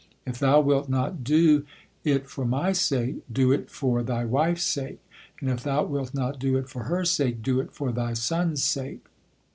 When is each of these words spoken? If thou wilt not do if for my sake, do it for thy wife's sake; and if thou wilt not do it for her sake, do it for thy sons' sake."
If 0.25 0.39
thou 0.39 0.59
wilt 0.61 0.89
not 0.89 1.23
do 1.23 1.63
if 2.03 2.25
for 2.25 2.43
my 2.43 2.71
sake, 2.71 3.17
do 3.31 3.51
it 3.51 3.69
for 3.69 4.01
thy 4.01 4.25
wife's 4.25 4.63
sake; 4.63 4.99
and 5.39 5.47
if 5.47 5.61
thou 5.61 5.83
wilt 5.85 6.15
not 6.15 6.39
do 6.39 6.57
it 6.57 6.69
for 6.69 6.85
her 6.85 7.05
sake, 7.05 7.43
do 7.43 7.59
it 7.59 7.71
for 7.71 7.91
thy 7.91 8.13
sons' 8.13 8.63
sake." 8.63 9.05